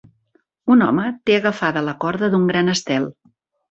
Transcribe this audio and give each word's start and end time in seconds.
Un 0.75 0.81
home 0.85 1.05
té 1.29 1.37
agafada 1.41 1.87
la 1.91 1.97
corda 2.07 2.35
d'un 2.35 2.53
gran 2.53 2.77
estel. 2.79 3.11